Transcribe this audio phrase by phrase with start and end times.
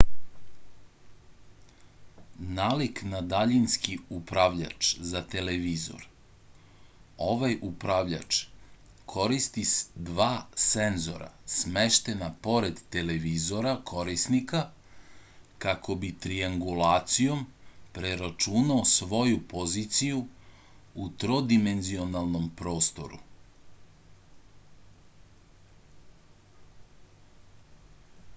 [2.59, 6.07] nalik na daljinski upravljač za televizor
[7.25, 8.39] ovaj upravljač
[9.13, 9.65] koristi
[10.07, 10.29] dva
[10.65, 14.63] senzora smeštena pored televizora korisnika
[15.67, 17.45] kako bi triangulacijom
[17.99, 20.25] preračunao svoju poziciju
[21.05, 23.21] u trodimenzionalnom prostoru